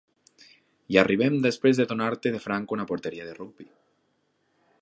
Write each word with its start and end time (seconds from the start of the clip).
Hi 0.93 0.97
arribem 1.01 1.37
després 1.43 1.81
de 1.81 1.87
donar-te 1.93 2.33
de 2.37 2.41
franc 2.47 2.75
una 2.79 2.89
porteria 2.93 3.29
de 3.29 3.37
rugbi. 3.41 3.73